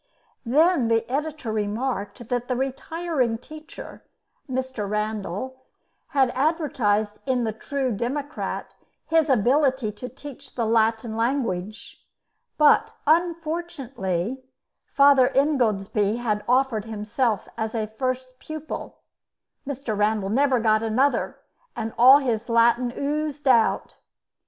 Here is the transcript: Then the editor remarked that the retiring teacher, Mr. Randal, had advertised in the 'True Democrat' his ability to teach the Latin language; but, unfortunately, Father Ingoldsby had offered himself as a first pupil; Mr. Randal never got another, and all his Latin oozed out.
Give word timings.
Then 0.47 0.87
the 0.87 1.07
editor 1.07 1.51
remarked 1.51 2.27
that 2.29 2.47
the 2.47 2.55
retiring 2.55 3.37
teacher, 3.37 4.03
Mr. 4.49 4.89
Randal, 4.89 5.63
had 6.07 6.31
advertised 6.31 7.19
in 7.27 7.43
the 7.43 7.53
'True 7.53 7.91
Democrat' 7.91 8.73
his 9.05 9.29
ability 9.29 9.91
to 9.91 10.09
teach 10.09 10.55
the 10.55 10.65
Latin 10.65 11.15
language; 11.15 12.03
but, 12.57 12.93
unfortunately, 13.05 14.43
Father 14.91 15.27
Ingoldsby 15.35 16.15
had 16.15 16.43
offered 16.49 16.85
himself 16.85 17.47
as 17.55 17.75
a 17.75 17.93
first 17.99 18.39
pupil; 18.39 19.01
Mr. 19.67 19.95
Randal 19.95 20.29
never 20.29 20.59
got 20.59 20.81
another, 20.81 21.37
and 21.75 21.93
all 21.95 22.17
his 22.17 22.49
Latin 22.49 22.91
oozed 22.97 23.47
out. 23.47 23.97